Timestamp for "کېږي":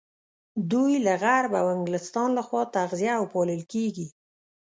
3.73-4.07